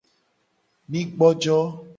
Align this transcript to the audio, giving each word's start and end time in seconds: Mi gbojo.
Mi 0.89 1.05
gbojo. 1.13 1.57